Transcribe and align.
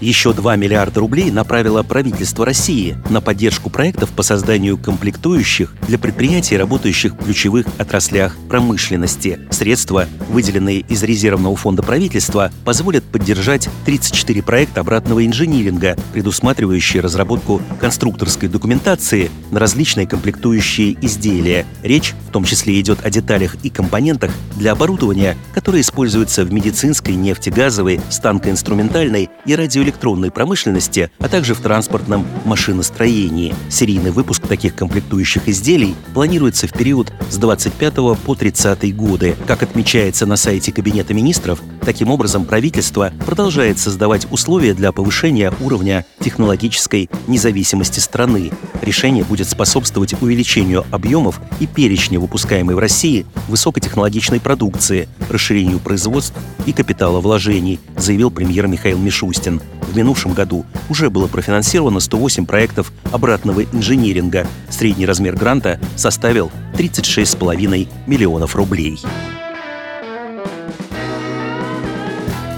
Еще 0.00 0.32
2 0.32 0.56
миллиарда 0.56 1.00
рублей 1.00 1.30
направило 1.32 1.82
правительство 1.82 2.46
России 2.46 2.96
на 3.10 3.20
поддержку 3.20 3.68
проектов 3.68 4.10
по 4.10 4.22
созданию 4.22 4.78
комплектующих 4.78 5.74
для 5.88 5.98
предприятий, 5.98 6.56
работающих 6.56 7.14
в 7.14 7.24
ключевых 7.24 7.66
отраслях 7.78 8.36
промышленности. 8.48 9.40
Средства, 9.50 10.06
выделенные 10.30 10.80
из 10.80 11.02
резервного 11.02 11.56
фонда 11.56 11.82
правительства, 11.82 12.52
позволят 12.64 13.02
поддержать 13.04 13.68
34 13.86 14.42
проекта 14.42 14.80
обратного 14.80 15.26
инжиниринга, 15.26 15.96
предусматривающие 16.12 17.02
разработку 17.02 17.60
конструкторской 17.80 18.48
документации 18.48 19.30
на 19.50 19.58
различные 19.58 20.06
комплектующие 20.06 20.96
изделия. 21.04 21.66
Речь 21.82 22.14
в 22.28 22.30
том 22.30 22.44
числе 22.44 22.80
идет 22.80 23.04
о 23.04 23.10
деталях 23.10 23.56
и 23.62 23.70
компонентах 23.70 24.30
для 24.56 24.72
оборудования, 24.72 25.36
которые 25.54 25.80
используются 25.80 26.44
в 26.44 26.52
медицинской, 26.52 27.14
нефтегазовой, 27.14 28.00
станкоинструментальной 28.10 29.30
и 29.44 29.54
радиоэлектронной 29.54 29.88
электронной 29.88 30.30
промышленности, 30.30 31.10
а 31.18 31.28
также 31.28 31.54
в 31.54 31.60
транспортном 31.60 32.26
машиностроении. 32.44 33.54
Серийный 33.68 34.10
выпуск 34.10 34.46
таких 34.46 34.74
комплектующих 34.74 35.48
изделий 35.48 35.94
планируется 36.14 36.68
в 36.68 36.72
период 36.72 37.12
с 37.30 37.36
25 37.36 37.94
по 38.24 38.34
30 38.34 38.94
годы. 38.94 39.36
Как 39.46 39.62
отмечается 39.62 40.26
на 40.26 40.36
сайте 40.36 40.72
Кабинета 40.72 41.14
министров, 41.14 41.60
таким 41.84 42.10
образом 42.10 42.44
правительство 42.44 43.12
продолжает 43.26 43.78
создавать 43.78 44.26
условия 44.30 44.74
для 44.74 44.92
повышения 44.92 45.52
уровня 45.60 46.04
технологической 46.20 47.10
независимости 47.26 48.00
страны. 48.00 48.50
Решение 48.82 49.24
будет 49.24 49.48
способствовать 49.48 50.20
увеличению 50.20 50.84
объемов 50.90 51.40
и 51.60 51.66
перечня 51.66 52.17
выпускаемой 52.18 52.74
в 52.74 52.78
России 52.78 53.26
высокотехнологичной 53.48 54.40
продукции, 54.40 55.08
расширению 55.28 55.78
производств 55.78 56.34
и 56.66 56.72
капиталовложений, 56.72 57.80
заявил 57.96 58.30
премьер 58.30 58.66
Михаил 58.66 58.98
Мишустин. 58.98 59.60
В 59.82 59.96
минувшем 59.96 60.34
году 60.34 60.66
уже 60.90 61.10
было 61.10 61.26
профинансировано 61.26 62.00
108 62.00 62.46
проектов 62.46 62.92
обратного 63.10 63.62
инжиниринга. 63.64 64.46
Средний 64.68 65.06
размер 65.06 65.34
гранта 65.34 65.80
составил 65.96 66.50
36,5 66.74 67.88
миллионов 68.06 68.54
рублей. 68.54 68.98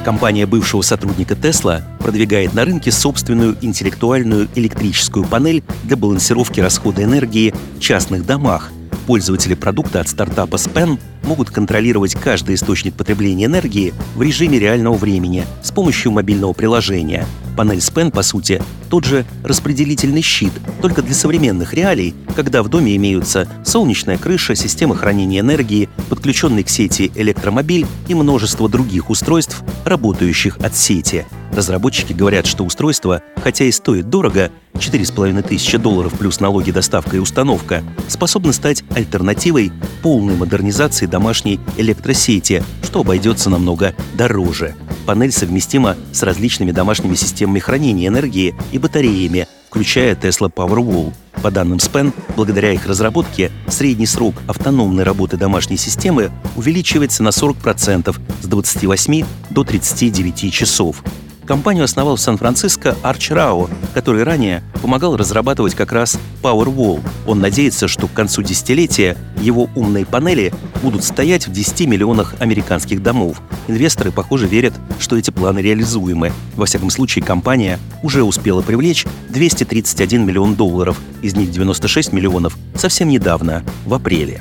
Компания 0.05 0.47
бывшего 0.47 0.81
сотрудника 0.81 1.35
Tesla 1.35 1.83
продвигает 1.99 2.55
на 2.55 2.65
рынке 2.65 2.91
собственную 2.91 3.57
интеллектуальную 3.61 4.49
электрическую 4.55 5.27
панель 5.27 5.63
для 5.85 5.97
балансировки 5.97 6.59
расхода 6.59 7.05
энергии 7.05 7.55
в 7.77 7.81
частных 7.81 8.25
домах. 8.25 8.73
Пользователи 9.11 9.55
продукта 9.55 9.99
от 9.99 10.09
стартапа 10.09 10.55
Span 10.55 10.97
могут 11.25 11.51
контролировать 11.51 12.15
каждый 12.15 12.55
источник 12.55 12.95
потребления 12.95 13.47
энергии 13.47 13.93
в 14.15 14.23
режиме 14.23 14.61
реального 14.61 14.95
времени 14.95 15.45
с 15.65 15.73
помощью 15.73 16.13
мобильного 16.13 16.53
приложения. 16.53 17.27
Панель 17.57 17.79
SPEN, 17.79 18.11
по 18.11 18.23
сути, 18.23 18.63
тот 18.89 19.05
же 19.05 19.25
распределительный 19.45 20.23
щит, 20.23 20.53
только 20.83 21.03
для 21.03 21.15
современных 21.15 21.75
реалий, 21.75 22.15
когда 22.35 22.63
в 22.63 22.69
доме 22.69 22.97
имеются 22.97 23.49
солнечная 23.65 24.19
крыша, 24.19 24.55
система 24.55 24.97
хранения 24.97 25.41
энергии, 25.41 25.89
подключенный 26.09 26.65
к 26.65 26.69
сети 26.69 27.11
электромобиль 27.15 27.87
и 28.09 28.15
множество 28.15 28.69
других 28.69 29.11
устройств, 29.11 29.63
работающих 29.85 30.59
от 30.59 30.77
сети. 30.77 31.27
Разработчики 31.53 32.13
говорят, 32.13 32.47
что 32.47 32.65
устройство, 32.65 33.23
хотя 33.43 33.65
и 33.65 33.73
стоит 33.73 34.09
дорого, 34.09 34.51
4,5 34.75 35.43
тысячи 35.43 35.77
долларов 35.79 36.15
плюс 36.19 36.41
налоги, 36.41 36.71
доставка 36.71 37.17
и 37.17 37.21
установка, 37.21 37.83
способно 38.09 38.53
стать 38.53 38.85
альтернативой 38.95 39.73
полной 40.03 40.37
модернизации 40.37 41.07
домашней 41.07 41.61
электросети, 41.77 42.63
что 42.83 43.01
обойдется 43.01 43.51
намного 43.51 43.95
дороже. 44.15 44.75
Панель 45.07 45.33
совместима 45.33 45.97
с 46.13 46.23
различными 46.23 46.73
домашними 46.73 47.15
системами 47.15 47.59
хранения 47.59 48.09
энергии 48.09 48.55
и 48.73 48.79
батареями, 48.79 49.49
включая 49.69 50.15
Tesla 50.15 50.53
Powerwall. 50.53 51.13
По 51.43 51.51
данным 51.51 51.79
SPEN, 51.79 52.13
благодаря 52.37 52.73
их 52.73 52.87
разработке, 52.87 53.51
средний 53.69 54.07
срок 54.07 54.35
автономной 54.47 55.05
работы 55.05 55.37
домашней 55.37 55.79
системы 55.79 56.31
увеличивается 56.57 57.23
на 57.23 57.29
40% 57.29 58.15
с 58.43 58.47
28 58.47 59.25
до 59.51 59.65
39 59.65 60.53
часов. 60.53 61.03
Компанию 61.51 61.83
основал 61.83 62.15
в 62.15 62.21
Сан-Франциско 62.21 62.97
Арч 63.03 63.33
Рао, 63.33 63.69
который 63.93 64.23
ранее 64.23 64.63
помогал 64.83 65.17
разрабатывать 65.17 65.75
как 65.75 65.91
раз 65.91 66.17
Powerwall. 66.45 67.01
Он 67.27 67.41
надеется, 67.41 67.89
что 67.89 68.07
к 68.07 68.13
концу 68.13 68.43
десятилетия 68.43 69.17
его 69.41 69.69
умные 69.75 70.07
панели 70.07 70.55
будут 70.81 71.03
стоять 71.03 71.49
в 71.49 71.53
10 71.53 71.89
миллионах 71.89 72.37
американских 72.39 73.03
домов. 73.03 73.43
Инвесторы, 73.67 74.13
похоже, 74.13 74.47
верят, 74.47 74.75
что 75.01 75.17
эти 75.17 75.33
планы 75.33 75.59
реализуемы. 75.59 76.31
Во 76.55 76.67
всяком 76.67 76.89
случае, 76.89 77.25
компания 77.25 77.81
уже 78.05 78.23
успела 78.23 78.63
привлечь 78.63 79.05
231 79.31 80.25
миллион 80.25 80.55
долларов, 80.55 81.01
из 81.21 81.35
них 81.35 81.51
96 81.51 82.13
миллионов 82.13 82.57
совсем 82.77 83.09
недавно, 83.09 83.65
в 83.87 83.95
апреле. 83.95 84.41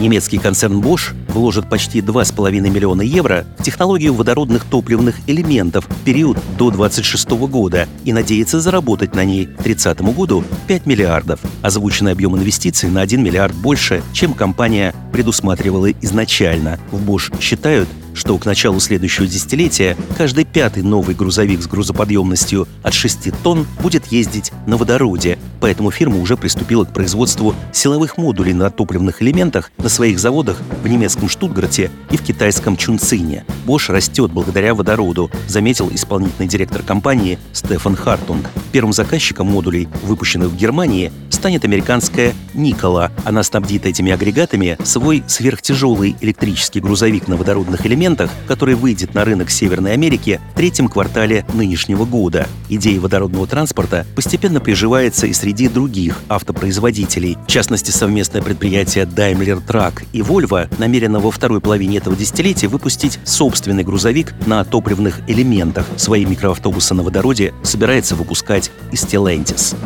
Немецкий 0.00 0.38
концерн 0.38 0.80
Bosch 0.80 1.12
вложит 1.28 1.68
почти 1.68 2.00
2,5 2.00 2.52
миллиона 2.70 3.02
евро 3.02 3.44
в 3.58 3.62
технологию 3.62 4.14
водородных 4.14 4.64
топливных 4.64 5.16
элементов 5.26 5.84
в 5.86 6.04
период 6.04 6.38
до 6.56 6.70
2026 6.70 7.30
года 7.50 7.86
и 8.06 8.14
надеется 8.14 8.60
заработать 8.60 9.14
на 9.14 9.26
ней 9.26 9.44
к 9.44 9.62
30 9.62 10.00
году 10.00 10.42
5 10.68 10.86
миллиардов. 10.86 11.40
Озвученный 11.60 12.12
объем 12.12 12.34
инвестиций 12.34 12.88
на 12.88 13.02
1 13.02 13.22
миллиард 13.22 13.54
больше, 13.54 14.02
чем 14.14 14.32
компания 14.32 14.94
предусматривала 15.12 15.90
изначально. 15.92 16.80
В 16.90 17.06
Bosch 17.06 17.38
считают, 17.38 17.86
что 18.14 18.38
к 18.38 18.46
началу 18.46 18.80
следующего 18.80 19.26
десятилетия 19.26 19.96
каждый 20.16 20.44
пятый 20.44 20.82
новый 20.82 21.14
грузовик 21.14 21.62
с 21.62 21.66
грузоподъемностью 21.66 22.68
от 22.82 22.94
6 22.94 23.30
тонн 23.42 23.66
будет 23.80 24.06
ездить 24.06 24.52
на 24.66 24.76
водороде, 24.76 25.38
поэтому 25.60 25.90
фирма 25.90 26.18
уже 26.18 26.36
приступила 26.36 26.84
к 26.84 26.92
производству 26.92 27.54
силовых 27.72 28.16
модулей 28.16 28.52
на 28.52 28.70
топливных 28.70 29.22
элементах 29.22 29.70
на 29.78 29.88
своих 29.88 30.18
заводах 30.18 30.58
в 30.82 30.88
немецком 30.88 31.28
Штутгарте 31.28 31.90
и 32.10 32.16
в 32.16 32.22
китайском 32.22 32.76
Чунцине. 32.76 33.44
Bosch 33.66 33.92
растет 33.92 34.30
благодаря 34.32 34.74
водороду, 34.74 35.30
заметил 35.46 35.90
исполнительный 35.92 36.48
директор 36.48 36.82
компании 36.82 37.38
Стефан 37.52 37.96
Хартунг. 37.96 38.50
Первым 38.72 38.92
заказчиком 38.92 39.48
модулей, 39.48 39.88
выпущенных 40.02 40.48
в 40.48 40.56
Германии, 40.56 41.12
станет 41.30 41.64
американская 41.64 42.34
Никола. 42.54 43.10
Она 43.24 43.42
снабдит 43.42 43.86
этими 43.86 44.12
агрегатами 44.12 44.76
свой 44.84 45.22
сверхтяжелый 45.26 46.16
электрический 46.20 46.80
грузовик 46.80 47.28
на 47.28 47.36
водородных 47.36 47.86
элементах, 47.86 47.99
который 48.46 48.74
выйдет 48.74 49.14
на 49.14 49.24
рынок 49.24 49.50
Северной 49.50 49.92
Америки 49.92 50.40
в 50.52 50.56
третьем 50.56 50.88
квартале 50.88 51.44
нынешнего 51.52 52.04
года. 52.04 52.48
Идея 52.68 53.00
водородного 53.00 53.46
транспорта 53.46 54.06
постепенно 54.14 54.60
приживается 54.60 55.26
и 55.26 55.32
среди 55.32 55.68
других 55.68 56.18
автопроизводителей. 56.28 57.36
В 57.46 57.46
частности, 57.46 57.90
совместное 57.90 58.42
предприятие 58.42 59.04
Daimler 59.04 59.62
Truck 59.64 60.04
и 60.12 60.20
Volvo 60.20 60.72
намерено 60.78 61.20
во 61.20 61.30
второй 61.30 61.60
половине 61.60 61.98
этого 61.98 62.16
десятилетия 62.16 62.68
выпустить 62.68 63.18
собственный 63.24 63.84
грузовик 63.84 64.34
на 64.46 64.64
топливных 64.64 65.20
элементах. 65.26 65.86
Свои 65.96 66.24
микроавтобусы 66.24 66.94
на 66.94 67.02
водороде 67.02 67.52
собирается 67.62 68.14
выпускать 68.14 68.70
Stellantis. 68.92 69.76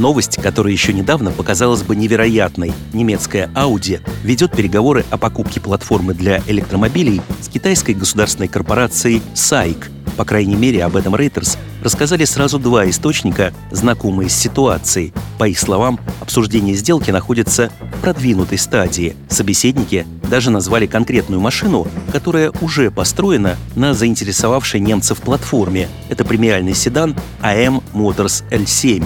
Новость, 0.00 0.40
которая 0.40 0.72
еще 0.72 0.94
недавно 0.94 1.30
показалась 1.30 1.82
бы 1.82 1.94
невероятной. 1.94 2.72
Немецкая 2.94 3.50
Audi 3.54 4.00
ведет 4.24 4.52
переговоры 4.52 5.04
о 5.10 5.18
покупке 5.18 5.60
платформы 5.60 6.14
для 6.14 6.42
электромобилей 6.46 7.20
с 7.42 7.48
китайской 7.48 7.92
государственной 7.92 8.48
корпорацией 8.48 9.20
SAIC. 9.34 9.90
По 10.16 10.24
крайней 10.24 10.56
мере, 10.56 10.84
об 10.84 10.96
этом 10.96 11.14
Reuters 11.14 11.58
рассказали 11.84 12.24
сразу 12.24 12.58
два 12.58 12.88
источника, 12.88 13.52
знакомые 13.70 14.30
с 14.30 14.34
ситуацией. 14.34 15.12
По 15.38 15.46
их 15.46 15.58
словам, 15.58 16.00
обсуждение 16.20 16.74
сделки 16.74 17.10
находится 17.10 17.70
в 17.92 18.00
продвинутой 18.00 18.56
стадии. 18.56 19.14
Собеседники 19.28 20.06
даже 20.30 20.50
назвали 20.50 20.86
конкретную 20.86 21.42
машину, 21.42 21.86
которая 22.10 22.52
уже 22.62 22.90
построена 22.90 23.56
на 23.76 23.92
заинтересовавшей 23.92 24.80
немцев 24.80 25.18
платформе. 25.18 25.88
Это 26.08 26.24
премиальный 26.24 26.74
седан 26.74 27.14
AM 27.42 27.82
Motors 27.92 28.44
L7. 28.50 29.04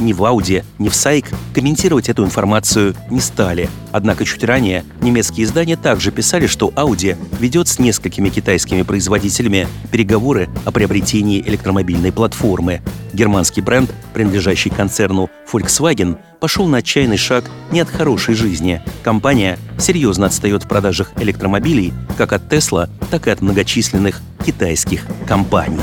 Ни 0.00 0.12
в 0.12 0.22
Audi, 0.22 0.64
ни 0.78 0.88
в 0.88 0.92
SAIC 0.92 1.26
комментировать 1.54 2.08
эту 2.08 2.24
информацию 2.24 2.94
не 3.10 3.20
стали. 3.20 3.68
Однако 3.92 4.24
чуть 4.24 4.44
ранее 4.44 4.84
немецкие 5.00 5.44
издания 5.44 5.76
также 5.76 6.10
писали, 6.10 6.46
что 6.46 6.68
Audi 6.68 7.16
ведет 7.38 7.68
с 7.68 7.78
несколькими 7.78 8.28
китайскими 8.28 8.82
производителями 8.82 9.66
переговоры 9.90 10.48
о 10.64 10.72
приобретении 10.72 11.40
электромобильной 11.40 12.12
платформы. 12.12 12.82
Германский 13.12 13.62
бренд, 13.62 13.90
принадлежащий 14.12 14.70
концерну 14.70 15.30
Volkswagen, 15.50 16.18
пошел 16.40 16.66
на 16.66 16.78
отчаянный 16.78 17.16
шаг 17.16 17.44
не 17.70 17.80
от 17.80 17.88
хорошей 17.88 18.34
жизни. 18.34 18.82
Компания 19.02 19.58
серьезно 19.78 20.26
отстает 20.26 20.64
в 20.64 20.68
продажах 20.68 21.12
электромобилей 21.16 21.94
как 22.18 22.32
от 22.32 22.52
Tesla, 22.52 22.90
так 23.10 23.26
и 23.26 23.30
от 23.30 23.40
многочисленных 23.40 24.20
китайских 24.44 25.06
компаний. 25.26 25.80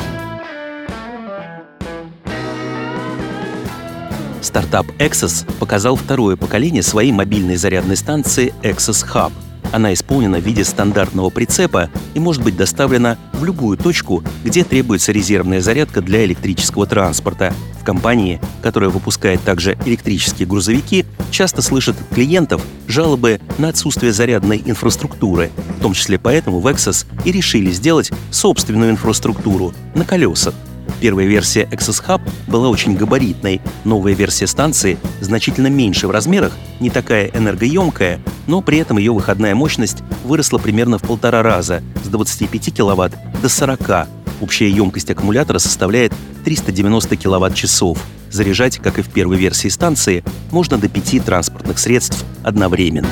Стартап 4.44 4.86
Exos 5.00 5.48
показал 5.60 5.96
второе 5.96 6.36
поколение 6.36 6.84
своей 6.84 7.12
мобильной 7.12 7.56
зарядной 7.56 7.96
станции 7.96 8.54
Exos 8.62 9.06
Hub. 9.14 9.32
Она 9.72 9.94
исполнена 9.94 10.38
в 10.40 10.44
виде 10.46 10.64
стандартного 10.64 11.30
прицепа 11.30 11.90
и 12.14 12.20
может 12.20 12.44
быть 12.44 12.56
доставлена 12.56 13.18
в 13.32 13.46
любую 13.46 13.78
точку, 13.78 14.24
где 14.44 14.64
требуется 14.64 15.12
резервная 15.12 15.62
зарядка 15.62 16.02
для 16.02 16.26
электрического 16.26 16.86
транспорта. 16.86 17.54
В 17.82 17.86
компании, 17.86 18.40
которая 18.62 18.90
выпускает 18.90 19.42
также 19.42 19.78
электрические 19.86 20.48
грузовики, 20.48 21.06
часто 21.32 21.62
слышат 21.62 22.00
от 22.00 22.16
клиентов 22.16 22.62
жалобы 22.88 23.42
на 23.58 23.70
отсутствие 23.70 24.14
зарядной 24.14 24.62
инфраструктуры. 24.64 25.52
В 25.80 25.82
том 25.82 25.94
числе 25.94 26.20
поэтому 26.20 26.60
в 26.60 26.68
Exos 26.68 27.08
и 27.26 27.32
решили 27.32 27.72
сделать 27.72 28.12
собственную 28.30 28.92
инфраструктуру 28.92 29.74
на 29.96 30.06
колесах. 30.06 30.54
Первая 31.04 31.28
версия 31.28 31.64
Access 31.64 32.02
Hub 32.08 32.22
была 32.48 32.70
очень 32.70 32.96
габаритной, 32.96 33.60
новая 33.84 34.14
версия 34.14 34.48
станции 34.48 34.98
значительно 35.20 35.68
меньше 35.68 36.08
в 36.08 36.12
размерах, 36.12 36.54
не 36.80 36.90
такая 36.90 37.30
энергоемкая, 37.34 38.22
но 38.48 38.62
при 38.62 38.78
этом 38.78 38.98
ее 38.98 39.12
выходная 39.12 39.54
мощность 39.54 39.98
выросла 40.24 40.60
примерно 40.60 40.98
в 40.98 41.02
полтора 41.02 41.44
раза, 41.44 41.84
с 42.06 42.08
25 42.08 42.74
кВт 42.74 43.18
до 43.42 43.50
40. 43.50 44.08
Общая 44.40 44.70
емкость 44.70 45.12
аккумулятора 45.12 45.60
составляет 45.60 46.14
390 46.46 47.18
кВт-часов. 47.18 47.98
Заряжать, 48.32 48.78
как 48.78 48.98
и 48.98 49.02
в 49.02 49.10
первой 49.10 49.36
версии 49.36 49.68
станции, 49.68 50.24
можно 50.52 50.78
до 50.78 50.88
пяти 50.88 51.20
транспортных 51.20 51.80
средств 51.80 52.24
одновременно. 52.44 53.10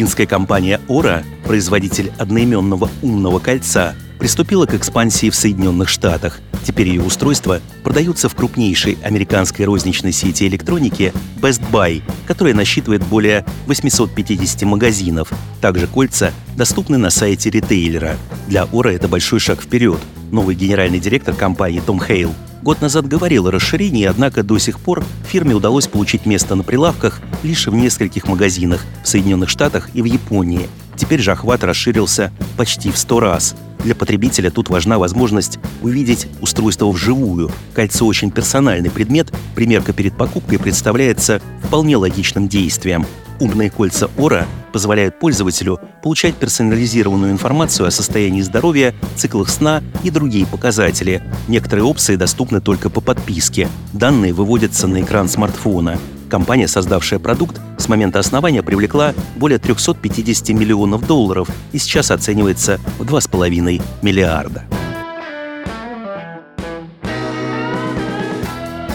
Финская 0.00 0.24
компания 0.24 0.80
Ора, 0.88 1.24
производитель 1.44 2.10
одноименного 2.16 2.88
умного 3.02 3.38
кольца, 3.38 3.94
приступила 4.18 4.64
к 4.64 4.72
экспансии 4.72 5.28
в 5.28 5.34
Соединенных 5.34 5.90
Штатах. 5.90 6.40
Теперь 6.64 6.88
ее 6.88 7.02
устройства 7.02 7.60
продаются 7.84 8.30
в 8.30 8.34
крупнейшей 8.34 8.96
американской 9.04 9.66
розничной 9.66 10.12
сети 10.12 10.46
электроники 10.46 11.12
Best 11.42 11.60
Buy, 11.70 12.00
которая 12.26 12.54
насчитывает 12.54 13.04
более 13.04 13.44
850 13.66 14.62
магазинов. 14.62 15.34
Также 15.60 15.86
кольца 15.86 16.32
доступны 16.56 16.96
на 16.96 17.10
сайте 17.10 17.50
ритейлера. 17.50 18.16
Для 18.48 18.64
Ора 18.72 18.92
это 18.92 19.06
большой 19.06 19.38
шаг 19.38 19.60
вперед. 19.60 20.00
Новый 20.30 20.54
генеральный 20.54 20.98
директор 20.98 21.34
компании 21.34 21.82
Том 21.84 22.00
Хейл 22.02 22.32
год 22.62 22.80
назад 22.80 23.06
говорил 23.06 23.46
о 23.46 23.50
расширении, 23.50 24.04
однако 24.04 24.42
до 24.42 24.58
сих 24.58 24.80
пор 24.80 25.04
фирме 25.24 25.54
удалось 25.54 25.86
получить 25.86 26.26
место 26.26 26.54
на 26.54 26.62
прилавках 26.62 27.20
лишь 27.42 27.66
в 27.66 27.74
нескольких 27.74 28.28
магазинах 28.28 28.84
в 29.02 29.08
Соединенных 29.08 29.48
Штатах 29.48 29.90
и 29.94 30.02
в 30.02 30.04
Японии. 30.04 30.68
Теперь 30.96 31.20
же 31.20 31.32
охват 31.32 31.64
расширился 31.64 32.30
почти 32.56 32.90
в 32.90 32.98
100 32.98 33.20
раз. 33.20 33.54
Для 33.82 33.94
потребителя 33.94 34.50
тут 34.50 34.68
важна 34.68 34.98
возможность 34.98 35.58
увидеть 35.80 36.26
устройство 36.42 36.90
вживую. 36.90 37.50
Кольцо 37.72 38.06
очень 38.06 38.30
персональный 38.30 38.90
предмет, 38.90 39.32
примерка 39.54 39.94
перед 39.94 40.14
покупкой 40.14 40.58
представляется 40.58 41.40
вполне 41.64 41.96
логичным 41.96 42.48
действием. 42.48 43.06
Умные 43.40 43.70
кольца 43.70 44.10
Ора 44.18 44.46
позволяют 44.70 45.18
пользователю 45.18 45.80
получать 46.02 46.36
персонализированную 46.36 47.32
информацию 47.32 47.86
о 47.86 47.90
состоянии 47.90 48.42
здоровья, 48.42 48.94
циклах 49.16 49.48
сна 49.48 49.82
и 50.04 50.10
другие 50.10 50.46
показатели. 50.46 51.22
Некоторые 51.48 51.84
опции 51.84 52.16
доступны 52.16 52.60
только 52.60 52.90
по 52.90 53.00
подписке. 53.00 53.68
Данные 53.94 54.34
выводятся 54.34 54.86
на 54.86 55.00
экран 55.00 55.28
смартфона. 55.28 55.98
Компания, 56.28 56.68
создавшая 56.68 57.18
продукт, 57.18 57.60
с 57.78 57.88
момента 57.88 58.18
основания 58.18 58.62
привлекла 58.62 59.14
более 59.36 59.58
350 59.58 60.50
миллионов 60.50 61.06
долларов 61.06 61.48
и 61.72 61.78
сейчас 61.78 62.10
оценивается 62.10 62.78
в 62.98 63.02
2,5 63.02 63.82
миллиарда. 64.02 64.64